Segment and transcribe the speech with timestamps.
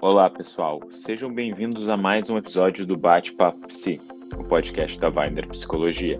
[0.00, 0.80] Olá, pessoal.
[0.92, 4.00] Sejam bem-vindos a mais um episódio do Bate-Papo Psi,
[4.38, 6.16] o podcast da Weiner Psicologia.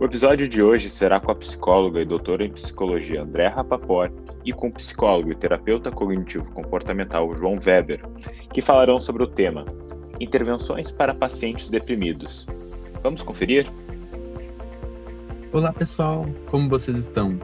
[0.00, 4.12] O episódio de hoje será com a psicóloga e doutora em psicologia André Rapaport
[4.44, 8.04] e com o psicólogo e terapeuta cognitivo comportamental João Weber,
[8.52, 9.64] que falarão sobre o tema
[10.18, 12.44] Intervenções para pacientes deprimidos.
[13.00, 13.70] Vamos conferir?
[15.52, 16.26] Olá, pessoal.
[16.46, 17.38] Como vocês estão?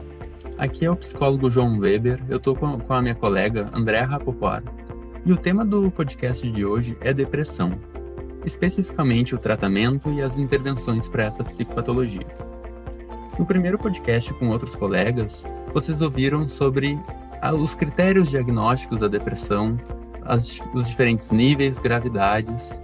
[0.57, 2.19] Aqui é o psicólogo João Weber.
[2.27, 4.65] Eu estou com a minha colega André Rapoport.
[5.23, 7.77] E o tema do podcast de hoje é depressão,
[8.43, 12.25] especificamente o tratamento e as intervenções para essa psicopatologia.
[13.37, 16.97] No primeiro podcast com outros colegas, vocês ouviram sobre
[17.59, 19.77] os critérios diagnósticos da depressão,
[20.23, 22.79] as, os diferentes níveis, gravidades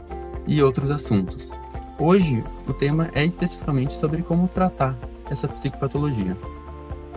[0.45, 1.51] e outros assuntos.
[1.97, 4.95] Hoje, o tema é especificamente sobre como tratar
[5.31, 6.37] essa psicopatologia.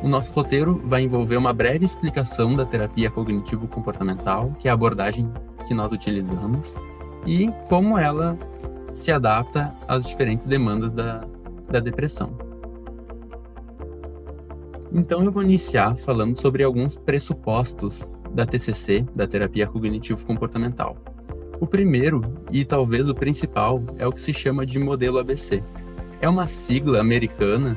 [0.02, 5.30] O nosso roteiro vai envolver uma breve explicação da terapia cognitivo-comportamental, que é a abordagem
[5.68, 6.74] que nós utilizamos,
[7.26, 8.38] e como ela
[8.94, 11.26] se adapta às diferentes demandas da,
[11.70, 12.32] da depressão.
[14.90, 20.96] Então, eu vou iniciar falando sobre alguns pressupostos da TCC, da terapia cognitivo-comportamental.
[21.60, 25.62] O primeiro, e talvez o principal, é o que se chama de modelo ABC.
[26.22, 27.76] É uma sigla americana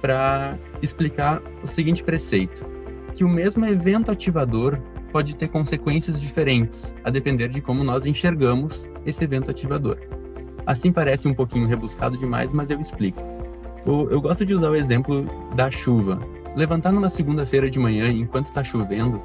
[0.00, 2.66] para explicar o seguinte preceito:
[3.14, 4.78] que o mesmo evento ativador
[5.12, 9.98] pode ter consequências diferentes, a depender de como nós enxergamos esse evento ativador.
[10.66, 13.20] Assim parece um pouquinho rebuscado demais, mas eu explico.
[13.86, 15.24] Eu gosto de usar o exemplo
[15.56, 16.20] da chuva.
[16.54, 19.22] Levantar numa segunda-feira de manhã enquanto está chovendo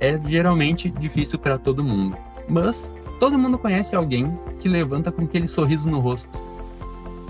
[0.00, 2.16] é geralmente difícil para todo mundo.
[2.48, 6.49] Mas todo mundo conhece alguém que levanta com aquele sorriso no rosto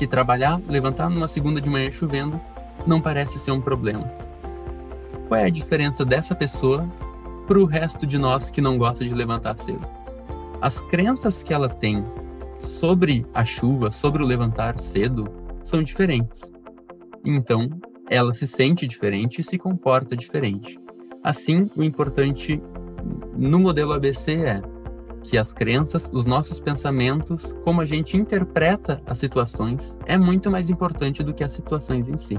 [0.00, 2.40] que trabalhar, levantar numa segunda de manhã chovendo,
[2.86, 4.10] não parece ser um problema.
[5.28, 6.88] Qual é a diferença dessa pessoa
[7.46, 9.86] para o resto de nós que não gosta de levantar cedo?
[10.58, 12.02] As crenças que ela tem
[12.58, 15.30] sobre a chuva, sobre o levantar cedo,
[15.62, 16.50] são diferentes.
[17.22, 17.68] Então,
[18.08, 20.80] ela se sente diferente e se comporta diferente.
[21.22, 22.58] Assim, o importante
[23.36, 24.62] no modelo ABC é
[25.22, 30.70] que as crenças, os nossos pensamentos, como a gente interpreta as situações, é muito mais
[30.70, 32.38] importante do que as situações em si.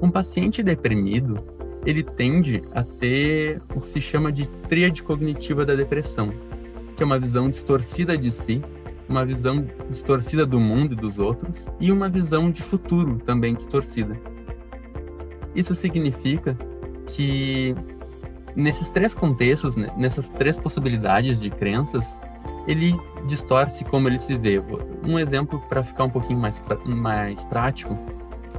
[0.00, 1.38] Um paciente deprimido,
[1.84, 6.28] ele tende a ter o que se chama de tríade cognitiva da depressão,
[6.96, 8.60] que é uma visão distorcida de si,
[9.08, 14.20] uma visão distorcida do mundo e dos outros e uma visão de futuro também distorcida.
[15.54, 16.56] Isso significa
[17.06, 17.74] que
[18.56, 22.20] nesses três contextos, né, nessas três possibilidades de crenças,
[22.66, 24.60] ele distorce como ele se vê.
[25.06, 27.96] Um exemplo para ficar um pouquinho mais, mais prático,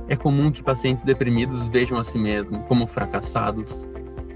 [0.07, 3.87] é comum que pacientes deprimidos vejam a si mesmos como fracassados,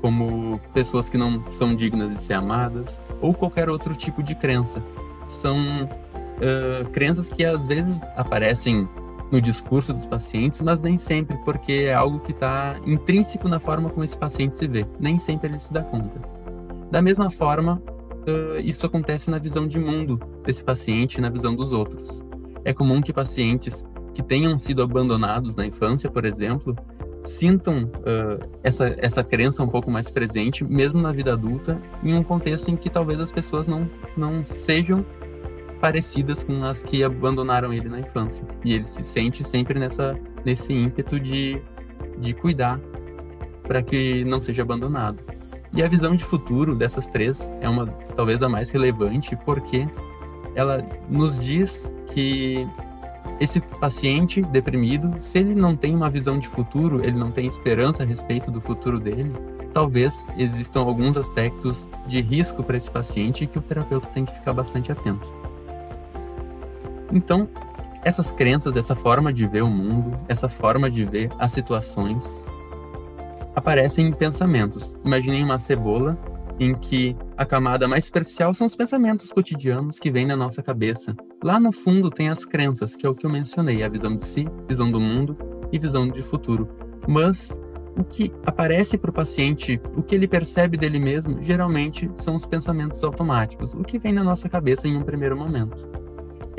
[0.02, 4.84] como pessoas que não são dignas de ser amadas, ou qualquer outro tipo de crença.
[5.28, 8.90] São uh, crenças que às vezes aparecem
[9.32, 13.90] no discurso dos pacientes, mas nem sempre, porque é algo que está intrínseco na forma
[13.90, 14.86] como esse paciente se vê.
[15.00, 16.20] Nem sempre ele se dá conta.
[16.92, 17.82] Da mesma forma,
[18.64, 22.24] isso acontece na visão de mundo desse paciente e na visão dos outros.
[22.64, 23.84] É comum que pacientes
[24.14, 26.76] que tenham sido abandonados na infância, por exemplo,
[27.24, 32.24] sintam uh, essa, essa crença um pouco mais presente, mesmo na vida adulta, em um
[32.24, 35.06] contexto em que talvez as pessoas não, não sejam
[35.82, 38.46] parecidas com as que abandonaram ele na infância.
[38.64, 41.60] E ele se sente sempre nessa, nesse ímpeto de,
[42.20, 42.80] de cuidar
[43.64, 45.24] para que não seja abandonado.
[45.74, 49.88] E a visão de futuro dessas três é uma talvez a mais relevante porque
[50.54, 52.68] ela nos diz que
[53.40, 58.04] esse paciente deprimido, se ele não tem uma visão de futuro, ele não tem esperança
[58.04, 59.32] a respeito do futuro dele,
[59.74, 64.54] talvez existam alguns aspectos de risco para esse paciente que o terapeuta tem que ficar
[64.54, 65.41] bastante atento.
[67.12, 67.48] Então,
[68.04, 72.44] essas crenças, essa forma de ver o mundo, essa forma de ver as situações,
[73.56, 74.96] aparecem em pensamentos.
[75.06, 76.18] Imaginem uma cebola
[76.60, 81.16] em que a camada mais superficial são os pensamentos cotidianos que vêm na nossa cabeça.
[81.44, 84.26] Lá no fundo tem as crenças, que é o que eu mencionei, a visão de
[84.26, 85.36] si, visão do mundo
[85.72, 86.70] e visão de futuro.
[87.08, 87.58] Mas
[87.98, 92.46] o que aparece para o paciente, o que ele percebe dele mesmo, geralmente são os
[92.46, 96.01] pensamentos automáticos, o que vem na nossa cabeça em um primeiro momento.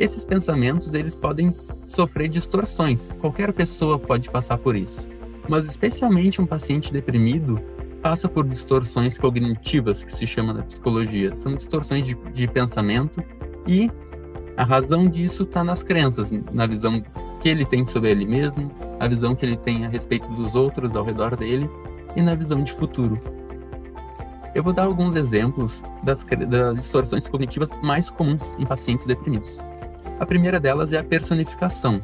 [0.02, 1.54] Esses pensamentos, eles podem
[1.86, 3.12] sofrer distorções.
[3.20, 5.08] Qualquer pessoa pode passar por isso.
[5.48, 7.62] Mas especialmente um paciente deprimido
[8.02, 11.36] passa por distorções cognitivas, que se chama na psicologia.
[11.36, 13.22] São distorções de, de pensamento
[13.64, 13.88] e
[14.56, 17.00] a razão disso está nas crenças, na visão
[17.40, 20.96] que ele tem sobre ele mesmo, a visão que ele tem a respeito dos outros
[20.96, 21.70] ao redor dele
[22.16, 23.20] e na visão de futuro.
[24.52, 29.60] Eu vou dar alguns exemplos das, das distorções cognitivas mais comuns em pacientes deprimidos.
[30.22, 32.00] A primeira delas é a personificação.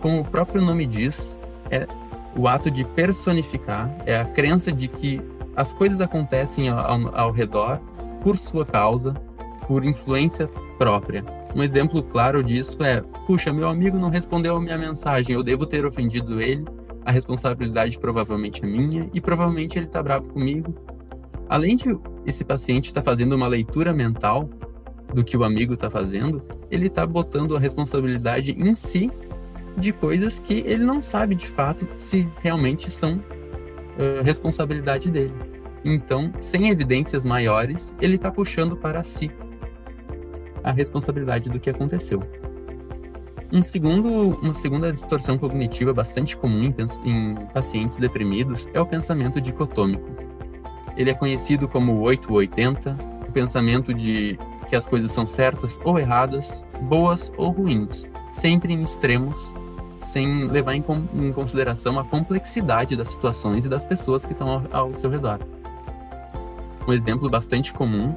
[0.00, 1.36] Como o próprio nome diz,
[1.70, 1.86] é
[2.36, 5.20] o ato de personificar, é a crença de que
[5.54, 7.80] as coisas acontecem ao, ao redor
[8.20, 9.14] por sua causa,
[9.68, 10.48] por influência
[10.78, 11.24] própria.
[11.54, 15.66] Um exemplo claro disso é: puxa, meu amigo não respondeu a minha mensagem, eu devo
[15.66, 16.64] ter ofendido ele,
[17.04, 20.74] a responsabilidade provavelmente é minha e provavelmente ele está bravo comigo.
[21.48, 21.96] Além de
[22.26, 24.50] esse paciente estar tá fazendo uma leitura mental
[25.12, 29.10] do que o amigo está fazendo, ele está botando a responsabilidade em si
[29.76, 35.34] de coisas que ele não sabe de fato se realmente são uh, responsabilidade dele.
[35.84, 39.30] Então, sem evidências maiores, ele está puxando para si
[40.62, 42.22] a responsabilidade do que aconteceu.
[43.52, 46.72] Um segundo, uma segunda distorção cognitiva bastante comum
[47.04, 50.06] em, em pacientes deprimidos é o pensamento dicotômico.
[50.96, 52.96] Ele é conhecido como 880,
[53.28, 54.38] o pensamento de
[54.70, 59.52] que as coisas são certas ou erradas, boas ou ruins, sempre em extremos,
[59.98, 60.84] sem levar em,
[61.14, 65.40] em consideração a complexidade das situações e das pessoas que estão ao, ao seu redor.
[66.86, 68.14] Um exemplo bastante comum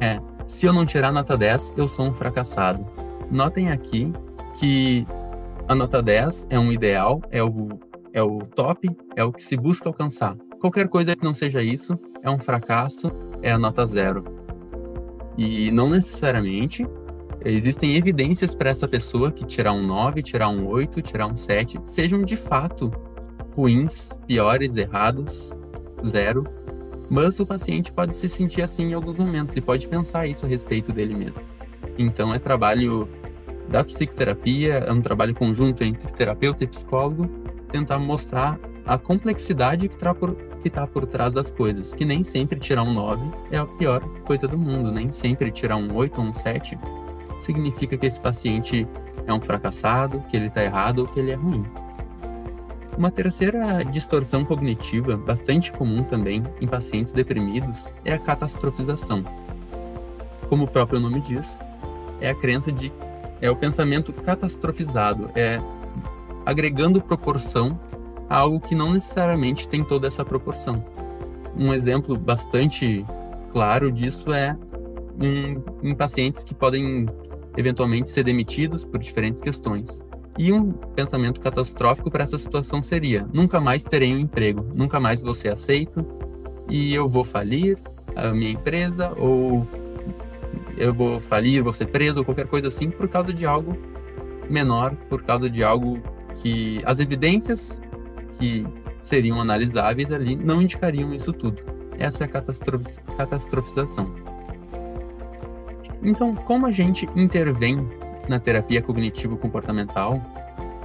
[0.00, 2.84] é: se eu não tirar nota 10, eu sou um fracassado.
[3.30, 4.12] Notem aqui
[4.58, 5.06] que
[5.68, 7.68] a nota 10 é um ideal, é o,
[8.12, 10.36] é o top, é o que se busca alcançar.
[10.60, 14.43] Qualquer coisa que não seja isso é um fracasso, é a nota zero.
[15.36, 16.86] E não necessariamente
[17.44, 21.78] existem evidências para essa pessoa que tirar um 9, tirar um 8, tirar um 7
[21.84, 22.90] sejam de fato
[23.54, 25.52] ruins, piores, errados,
[26.04, 26.44] zero.
[27.10, 30.48] Mas o paciente pode se sentir assim em alguns momentos e pode pensar isso a
[30.48, 31.42] respeito dele mesmo.
[31.98, 33.08] Então é trabalho
[33.68, 37.28] da psicoterapia, é um trabalho conjunto entre terapeuta e psicólogo,
[37.68, 42.22] tentar mostrar a complexidade que está por, que tá por trás das coisas, que nem
[42.22, 46.20] sempre tirar um 9 é a pior coisa do mundo, nem sempre tirar um 8
[46.20, 46.78] ou um 7
[47.40, 48.86] significa que esse paciente
[49.26, 51.64] é um fracassado, que ele está errado ou que ele é ruim.
[52.96, 59.24] Uma terceira distorção cognitiva, bastante comum também em pacientes deprimidos, é a catastrofização.
[60.48, 61.58] Como o próprio nome diz,
[62.20, 62.92] é a crença de
[63.40, 65.60] é o pensamento catastrofizado, é
[66.46, 67.78] agregando proporção
[68.34, 70.84] algo que não necessariamente tem toda essa proporção.
[71.56, 73.04] Um exemplo bastante
[73.52, 74.56] claro disso é
[75.20, 77.06] em, em pacientes que podem
[77.56, 80.02] eventualmente ser demitidos por diferentes questões.
[80.36, 85.22] E um pensamento catastrófico para essa situação seria: nunca mais terei um emprego, nunca mais
[85.22, 86.04] vou ser aceito
[86.68, 87.78] e eu vou falir
[88.16, 89.66] a minha empresa ou
[90.76, 93.78] eu vou falir, vou ser preso ou qualquer coisa assim por causa de algo
[94.50, 96.00] menor, por causa de algo
[96.42, 97.80] que as evidências
[98.38, 98.66] que
[99.00, 101.62] seriam analisáveis ali não indicariam isso tudo.
[101.98, 104.14] Essa é a catastrof catastrofização.
[106.02, 107.88] Então, como a gente intervém
[108.28, 110.20] na terapia cognitivo-comportamental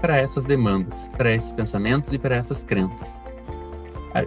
[0.02, 3.22] para essas demandas, para esses pensamentos e para essas crenças?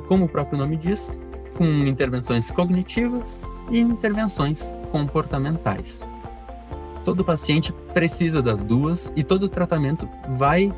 [0.07, 1.19] Como o próprio nome diz,
[1.57, 6.07] com intervenções cognitivas e intervenções comportamentais.
[7.05, 10.73] Todo paciente precisa das duas e todo tratamento vai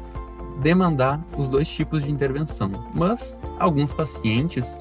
[0.62, 4.80] demandar os dois tipos de intervenção, mas alguns pacientes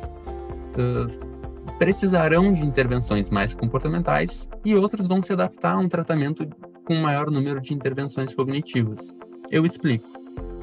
[0.77, 1.33] uh,
[1.77, 6.47] precisarão de intervenções mais comportamentais e outros vão se adaptar a um tratamento
[6.85, 9.15] com maior número de intervenções cognitivas.
[9.49, 10.07] Eu explico.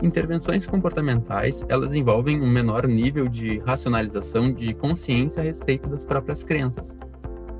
[0.02, 6.43] Intervenções comportamentais, elas envolvem um menor nível de racionalização de consciência a respeito das próprias
[6.43, 6.97] crenças.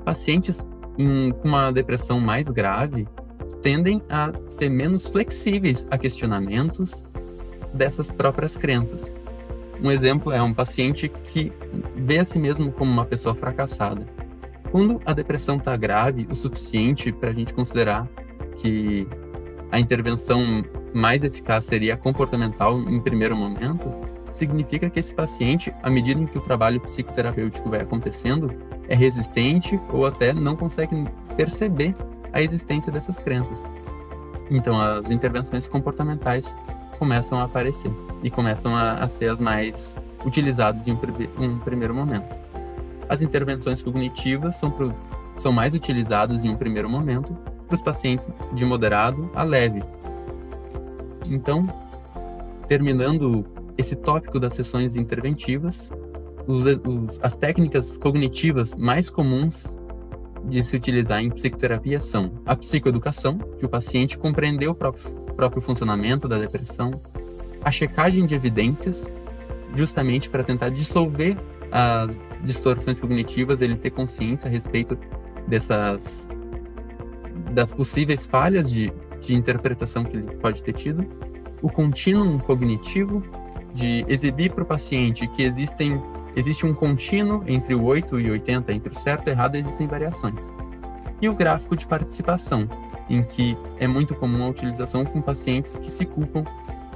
[0.03, 0.67] Pacientes
[0.97, 3.07] em, com uma depressão mais grave
[3.61, 7.03] tendem a ser menos flexíveis a questionamentos
[7.73, 9.11] dessas próprias crenças.
[9.81, 11.51] Um exemplo é um paciente que
[11.95, 14.05] vê a si mesmo como uma pessoa fracassada.
[14.71, 18.07] Quando a depressão está grave o suficiente para a gente considerar
[18.57, 19.07] que
[19.71, 20.63] a intervenção
[20.93, 23.91] mais eficaz seria comportamental em primeiro momento,
[24.31, 28.53] significa que esse paciente, à medida em que o trabalho psicoterapêutico vai acontecendo,
[28.87, 31.03] é resistente ou até não consegue
[31.35, 31.95] perceber
[32.31, 33.65] a existência dessas crenças.
[34.49, 36.55] Então, as intervenções comportamentais
[37.01, 37.91] começam a aparecer
[38.21, 40.99] e começam a, a ser as mais utilizadas em um,
[41.43, 42.31] um, primeiro momento.
[43.09, 44.93] As intervenções cognitivas são, pro,
[45.35, 47.33] são mais utilizadas em um primeiro momento
[47.65, 49.81] para os pacientes de moderado a leve.
[51.27, 51.65] Então,
[52.67, 55.89] terminando esse tópico das sessões interventivas,
[56.45, 59.75] os, os, as técnicas cognitivas mais comuns
[60.45, 65.61] de se utilizar em psicoterapia são a psicoeducação, que o paciente compreendeu o próprio, próprio
[65.61, 67.01] funcionamento da depressão,
[67.63, 69.11] a checagem de evidências,
[69.75, 71.37] justamente para tentar dissolver
[71.71, 74.97] as distorções cognitivas, ele ter consciência a respeito
[75.47, 76.29] dessas
[77.53, 81.05] das possíveis falhas de, de interpretação que ele pode ter tido,
[81.61, 83.23] o contínuo cognitivo
[83.73, 86.01] de exibir para o paciente que existem
[86.35, 89.87] existe um contínuo entre o 8 e 80, entre o certo e o errado existem
[89.87, 90.51] variações.
[91.21, 92.67] E o gráfico de participação,
[93.09, 96.43] em que é muito comum a utilização com pacientes que se culpam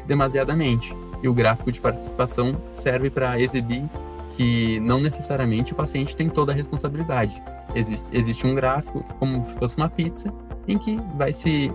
[0.08, 0.96] demasiadamente.
[1.22, 3.84] E o gráfico de participação serve para exibir
[4.32, 7.42] que não necessariamente o paciente tem toda a responsabilidade.
[7.74, 10.34] Existe, existe um gráfico, como se fosse uma pizza,
[10.68, 11.72] em que vai se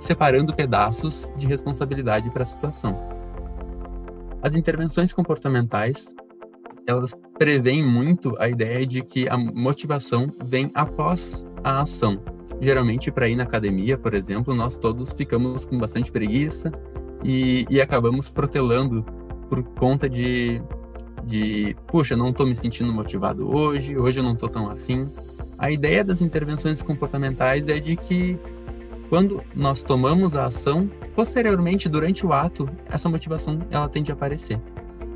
[0.00, 2.98] separando pedaços de responsabilidade para a situação.
[4.42, 6.12] As intervenções comportamentais,
[6.86, 12.20] elas preveem muito a ideia de que a motivação vem após a ação.
[12.60, 16.72] Geralmente, para ir na academia, por exemplo, nós todos ficamos com bastante preguiça
[17.24, 19.04] e, e acabamos protelando
[19.48, 20.62] por conta de,
[21.24, 25.08] de, puxa, não estou me sentindo motivado hoje, hoje eu não estou tão afim.
[25.58, 28.38] A ideia das intervenções comportamentais é de que
[29.08, 34.58] quando nós tomamos a ação, posteriormente, durante o ato, essa motivação ela tende a aparecer.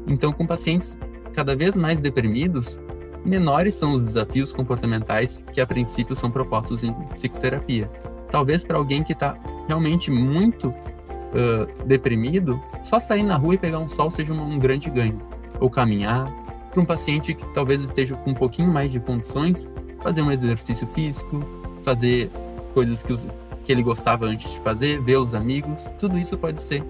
[0.07, 0.99] Então, com pacientes
[1.37, 2.81] cada vez mais deprimidos,
[3.23, 7.91] menores são os desafios comportamentais que a princípio são propostos em psicoterapia.
[8.31, 9.39] Talvez para alguém que está
[9.69, 14.59] realmente muito uh, deprimido, só sair na rua e pegar um sol seja um, um
[14.59, 15.21] grande ganho.
[15.61, 16.25] Ou caminhar.
[16.71, 20.87] Para um paciente que talvez esteja com um pouquinho mais de condições, fazer um exercício
[20.87, 21.43] físico,
[21.83, 22.31] fazer
[22.73, 23.27] coisas que os,
[23.63, 26.83] que ele gostava antes de fazer, ver os amigos, tudo isso pode ser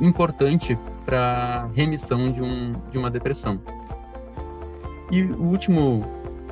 [0.00, 3.60] importante para remissão de, um, de uma depressão.
[5.10, 6.04] E o último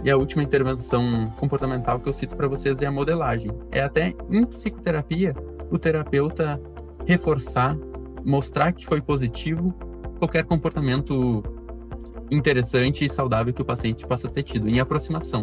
[0.04, 3.50] e a última intervenção comportamental que eu cito para vocês é a modelagem.
[3.72, 5.34] É até em psicoterapia
[5.70, 6.60] o terapeuta
[7.06, 7.76] reforçar,
[8.24, 9.74] mostrar que foi positivo
[10.18, 11.42] qualquer comportamento
[12.30, 15.42] interessante e saudável que o paciente possa ter tido em aproximação.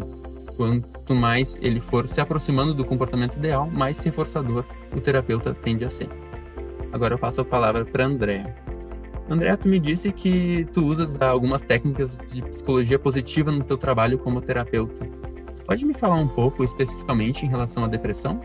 [0.55, 4.63] Quanto mais ele for se aproximando do comportamento ideal, mais reforçador
[4.95, 6.07] o terapeuta tende a ser.
[6.93, 8.55] Agora eu passo a palavra para André.
[9.29, 14.17] André, tu me disse que tu usas algumas técnicas de psicologia positiva no teu trabalho
[14.19, 15.05] como terapeuta.
[15.65, 18.39] Pode me falar um pouco especificamente em relação à depressão?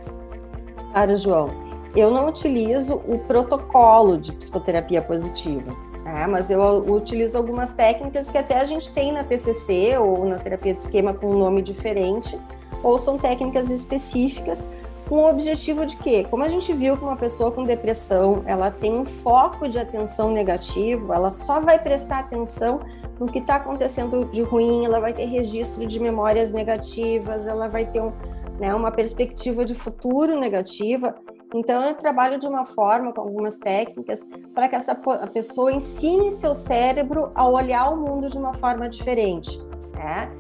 [0.93, 1.69] Claro, João.
[1.95, 5.75] Eu não utilizo o protocolo de psicoterapia positiva
[6.09, 10.39] é, mas eu utilizo algumas técnicas que até a gente tem na TCC ou na
[10.39, 12.39] terapia de esquema com um nome diferente,
[12.83, 14.65] ou são técnicas específicas
[15.09, 18.71] com o objetivo de que, como a gente viu que uma pessoa com depressão, ela
[18.71, 22.79] tem um foco de atenção negativo, ela só vai prestar atenção
[23.19, 27.87] no que está acontecendo de ruim, ela vai ter registro de memórias negativas, ela vai
[27.87, 28.13] ter um,
[28.61, 31.15] né, uma perspectiva de futuro negativa.
[31.55, 34.23] Então, eu trabalho de uma forma, com algumas técnicas,
[34.55, 34.95] para que essa
[35.33, 39.59] pessoa ensine seu cérebro a olhar o mundo de uma forma diferente.
[39.95, 40.31] Né?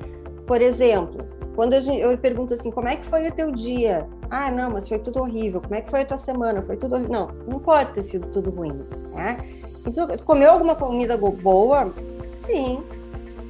[0.46, 1.18] Por exemplo,
[1.54, 4.06] quando eu pergunto assim, como é que foi o teu dia?
[4.30, 5.60] Ah, não, mas foi tudo horrível.
[5.60, 6.62] Como é que foi a tua semana?
[6.62, 7.12] Foi tudo horrível.
[7.12, 8.84] Não, não pode ter sido tudo ruim.
[9.14, 9.38] Né?
[10.24, 11.92] Comeu alguma comida boa?
[12.32, 12.82] Sim.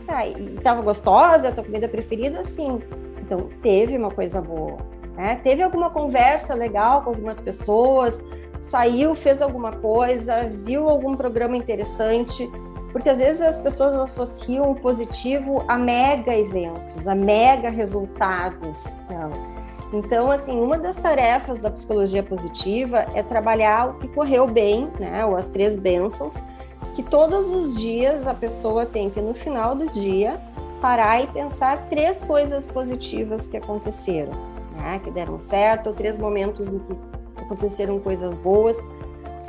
[0.07, 1.49] Ah, e estava gostosa?
[1.49, 2.45] A tua comida preferida?
[2.45, 2.81] Sim.
[3.21, 4.79] Então, teve uma coisa boa.
[5.17, 5.37] Né?
[5.43, 8.23] Teve alguma conversa legal com algumas pessoas,
[8.61, 12.49] saiu, fez alguma coisa, viu algum programa interessante,
[12.93, 18.85] porque às vezes as pessoas associam o positivo a mega eventos, a mega resultados.
[19.05, 19.58] Então,
[19.93, 25.25] então assim, uma das tarefas da psicologia positiva é trabalhar o que correu bem, né,
[25.25, 26.35] ou as três bênçãos,
[26.95, 30.41] que todos os dias a pessoa tem que, no final do dia,
[30.81, 36.73] parar e pensar três coisas positivas que aconteceram né, que deram certo, ou três momentos
[36.73, 36.97] em que
[37.43, 38.79] aconteceram coisas boas.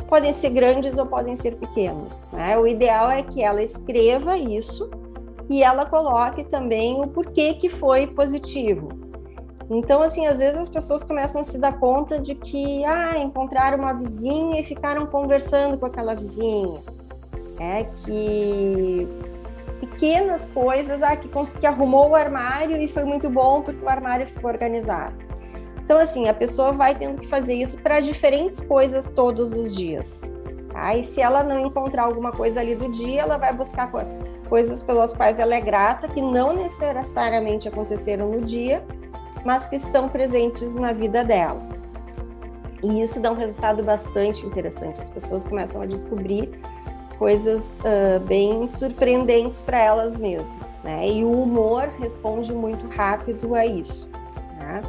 [0.08, 2.28] Podem ser grandes ou podem ser pequenos.
[2.34, 2.58] Né?
[2.58, 4.90] O ideal é que ela escreva isso
[5.50, 8.90] e ela coloque também o porquê que foi positivo.
[9.70, 13.78] Então, assim, às vezes as pessoas começam a se dar conta de que, ah, encontraram
[13.78, 16.82] uma vizinha e ficaram conversando com aquela vizinha.
[17.60, 19.08] É que
[19.80, 24.28] pequenas coisas, ah, que, que arrumou o armário e foi muito bom porque o armário
[24.28, 25.16] ficou organizado.
[25.84, 30.22] Então, assim, a pessoa vai tendo que fazer isso para diferentes coisas todos os dias.
[30.70, 30.96] Tá?
[30.96, 33.92] E se ela não encontrar alguma coisa ali do dia, ela vai buscar
[34.48, 38.84] coisas pelas quais ela é grata, que não necessariamente aconteceram no dia,
[39.46, 41.62] mas que estão presentes na vida dela.
[42.84, 45.02] E isso dá um resultado bastante interessante.
[45.02, 46.50] As pessoas começam a descobrir
[47.18, 51.10] coisas uh, bem surpreendentes para elas mesmas, né?
[51.10, 54.10] E o humor responde muito rápido a isso.
[54.58, 54.82] Né?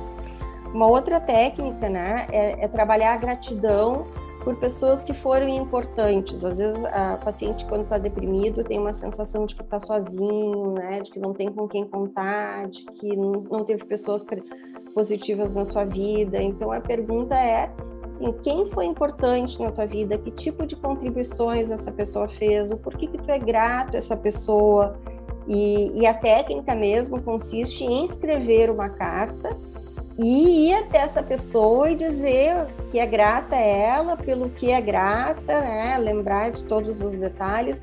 [0.73, 4.07] Uma outra técnica, né, é, é trabalhar a gratidão
[4.43, 6.45] por pessoas que foram importantes.
[6.45, 11.01] Às vezes, a paciente, quando está deprimido, tem uma sensação de que está sozinho, né?
[11.01, 14.25] De que não tem com quem contar, de que não teve pessoas
[14.95, 16.41] positivas na sua vida.
[16.43, 17.71] Então, a pergunta é,
[18.11, 20.17] assim, quem foi importante na tua vida?
[20.19, 22.71] Que tipo de contribuições essa pessoa fez?
[22.71, 24.99] O porquê que tu é grato a essa pessoa?
[25.47, 29.57] E, e a técnica mesmo consiste em escrever uma carta
[30.23, 34.79] e ir até essa pessoa e dizer que é grata a ela pelo que é
[34.79, 35.97] grata, né?
[35.97, 37.81] lembrar de todos os detalhes.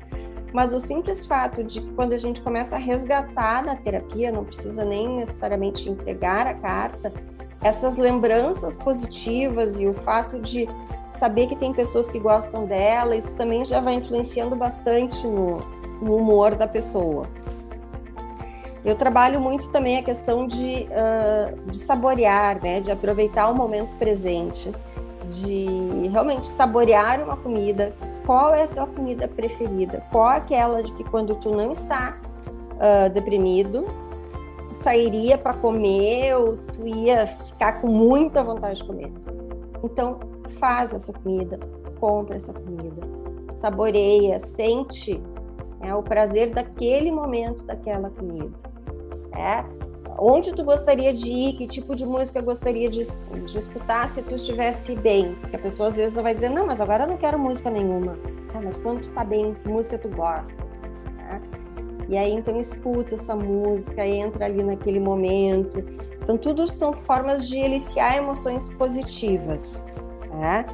[0.52, 4.44] Mas o simples fato de que quando a gente começa a resgatar na terapia, não
[4.44, 7.12] precisa nem necessariamente entregar a carta,
[7.60, 10.68] essas lembranças positivas e o fato de
[11.10, 15.58] saber que tem pessoas que gostam dela, isso também já vai influenciando bastante no,
[16.00, 17.26] no humor da pessoa.
[18.84, 22.80] Eu trabalho muito também a questão de, uh, de saborear, né?
[22.80, 24.72] de aproveitar o momento presente,
[25.30, 27.92] de realmente saborear uma comida.
[28.24, 30.02] Qual é a tua comida preferida?
[30.12, 32.18] Qual é aquela de que quando tu não está
[32.74, 33.86] uh, deprimido,
[34.66, 39.12] tu sairia para comer ou tu ia ficar com muita vontade de comer?
[39.82, 40.20] Então,
[40.58, 41.58] faz essa comida,
[41.98, 43.00] compra essa comida,
[43.56, 45.20] saboreia, sente
[45.80, 48.52] é, o prazer daquele momento daquela comida.
[49.36, 49.64] É,
[50.18, 53.02] onde tu gostaria de ir, que tipo de música gostaria de,
[53.44, 55.34] de, escutar se tu estivesse bem.
[55.40, 57.70] Porque a pessoa às vezes não vai dizer, não, mas agora eu não quero música
[57.70, 58.18] nenhuma.
[58.52, 60.56] Tá, mas quando tu tá bem, que música tu gosta?
[61.16, 61.40] Né?
[62.08, 65.84] E aí então escuta essa música, entra ali naquele momento.
[66.22, 69.84] Então tudo são formas de eliciar emoções positivas.
[70.32, 70.64] Né?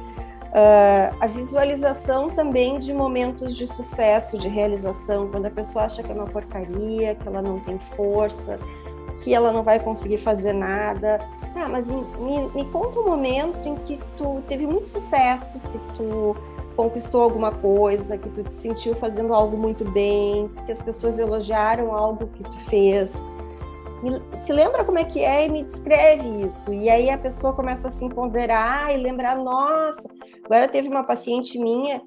[0.55, 6.09] Uh, a visualização também de momentos de sucesso, de realização, quando a pessoa acha que
[6.09, 8.57] é uma porcaria, que ela não tem força,
[9.21, 11.17] que ela não vai conseguir fazer nada.
[11.57, 16.37] Ah, mas me, me conta um momento em que tu teve muito sucesso, que tu
[16.77, 21.93] conquistou alguma coisa, que tu te sentiu fazendo algo muito bem, que as pessoas elogiaram
[21.93, 23.21] algo que tu fez
[24.37, 26.73] se lembra como é que é e me descreve isso.
[26.73, 30.07] E aí a pessoa começa a se empoderar e lembrar, nossa,
[30.45, 32.01] agora teve uma paciente minha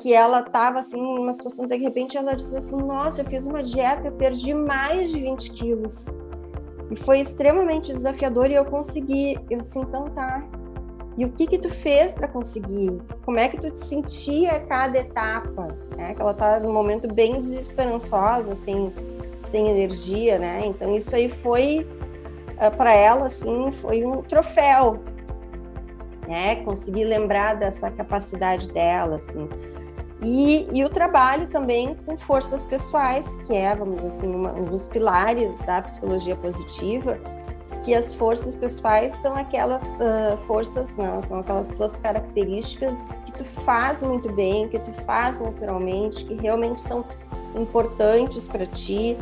[0.00, 3.62] que ela estava assim numa situação de repente ela disse assim, nossa, eu fiz uma
[3.62, 6.06] dieta, eu perdi mais de 20 quilos.
[6.90, 9.38] E foi extremamente desafiador e eu consegui.
[9.50, 10.42] Eu disse, então tá.
[11.18, 12.98] E o que que tu fez para conseguir?
[13.24, 15.76] Como é que tu te sentia a cada etapa?
[15.98, 18.92] É, que ela tá num momento bem desesperançosa, assim,
[19.48, 20.62] sem energia, né?
[20.64, 21.86] Então isso aí foi
[22.58, 25.00] ah, para ela assim, foi um troféu,
[26.28, 26.56] né?
[26.56, 29.48] Conseguir lembrar dessa capacidade dela, assim.
[30.22, 34.64] E, e, o trabalho também com forças pessoais, que é, vamos dizer assim, uma, um
[34.64, 37.18] dos pilares da psicologia positiva,
[37.84, 43.44] que as forças pessoais são aquelas uh, forças, não, são aquelas tuas características que tu
[43.44, 47.04] faz muito bem, que tu faz naturalmente, que realmente são
[47.54, 49.16] importantes para ti,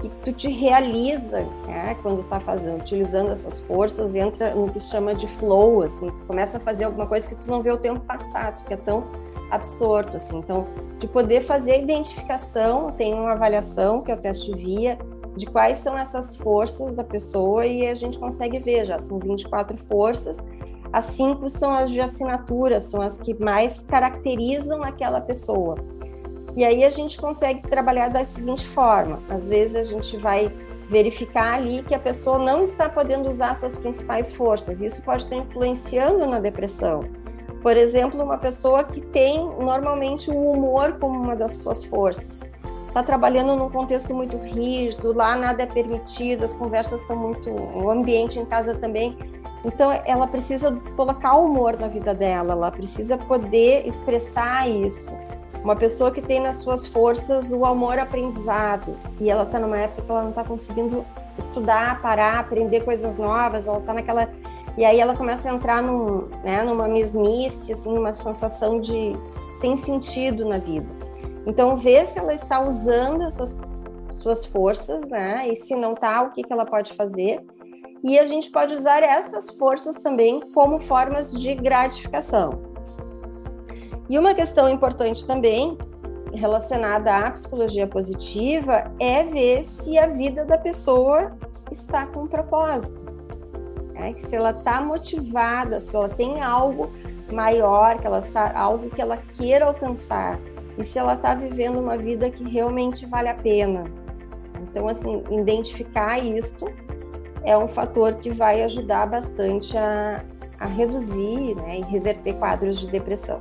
[0.00, 4.90] que tu te realiza né, quando está fazendo, utilizando essas forças, entra no que se
[4.90, 7.76] chama de flow, assim, tu começa a fazer alguma coisa que tu não vê o
[7.76, 9.04] tempo passar, tu fica tão
[9.50, 10.38] absorto, assim.
[10.38, 10.66] Então,
[10.98, 14.98] de poder fazer a identificação, tem uma avaliação, que é o teste via,
[15.36, 19.76] de quais são essas forças da pessoa e a gente consegue ver, já são 24
[19.86, 20.38] forças,
[20.92, 25.76] as cinco são as de assinatura, são as que mais caracterizam aquela pessoa.
[26.56, 30.52] E aí a gente consegue trabalhar da seguinte forma: às vezes a gente vai
[30.88, 34.80] verificar ali que a pessoa não está podendo usar suas principais forças.
[34.80, 37.04] Isso pode estar influenciando na depressão.
[37.62, 42.38] Por exemplo, uma pessoa que tem normalmente o humor como uma das suas forças.
[42.88, 47.48] Está trabalhando num contexto muito rígido, lá nada é permitido, as conversas estão muito.
[47.48, 49.16] o ambiente em casa também.
[49.64, 55.12] Então, ela precisa colocar humor na vida dela, ela precisa poder expressar isso.
[55.62, 60.02] Uma pessoa que tem nas suas forças o amor aprendizado e ela está numa época
[60.02, 61.04] que ela não está conseguindo
[61.36, 64.28] estudar, parar, aprender coisas novas, ela está naquela
[64.76, 69.12] e aí ela começa a entrar num, né, numa mesmice, assim, uma sensação de
[69.60, 70.86] sem sentido na vida.
[71.46, 73.56] Então, ver se ela está usando essas
[74.12, 75.48] suas forças, né?
[75.48, 77.44] E se não está, o que, que ela pode fazer.
[78.02, 82.69] E a gente pode usar essas forças também como formas de gratificação.
[84.10, 85.78] E uma questão importante também
[86.34, 91.38] relacionada à psicologia positiva é ver se a vida da pessoa
[91.70, 93.04] está com um propósito.
[93.94, 94.16] Né?
[94.18, 96.90] Se ela está motivada, se ela tem algo
[97.30, 98.20] maior, que ela
[98.56, 100.40] algo que ela queira alcançar,
[100.76, 103.84] e se ela está vivendo uma vida que realmente vale a pena.
[104.60, 106.64] Então, assim, identificar isto
[107.44, 110.24] é um fator que vai ajudar bastante a,
[110.58, 113.40] a reduzir né, e reverter quadros de depressão.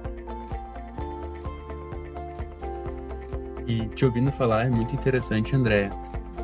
[3.69, 5.89] E te ouvindo falar é muito interessante, Andréa.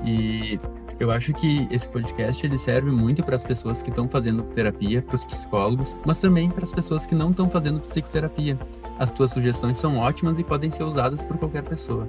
[0.06, 0.60] E
[1.00, 5.02] eu acho que esse podcast ele serve muito para as pessoas que estão fazendo terapia,
[5.02, 8.56] para os psicólogos, mas também para as pessoas que não estão fazendo psicoterapia.
[9.00, 12.08] As tuas sugestões são ótimas e podem ser usadas por qualquer pessoa.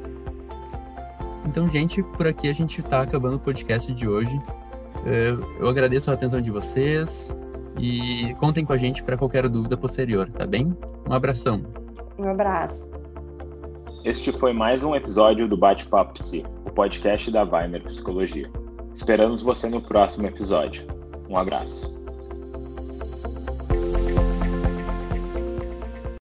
[1.47, 4.39] Então, gente, por aqui a gente está acabando o podcast de hoje.
[5.07, 7.35] É, eu agradeço a atenção de vocês
[7.79, 10.77] e contem com a gente para qualquer dúvida posterior, tá bem?
[11.09, 11.63] Um abração.
[12.19, 12.96] Um abraço.
[14.07, 18.49] Este foi mais um episódio do Bate-Papo Psi, o podcast da Weiner Psicologia.
[18.95, 20.87] Esperamos você no próximo episódio.
[21.29, 21.96] Um abraço.